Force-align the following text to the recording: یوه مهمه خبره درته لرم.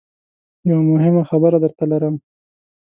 یوه 0.69 0.83
مهمه 0.91 1.23
خبره 1.29 1.57
درته 1.63 1.83
لرم. 1.91 2.15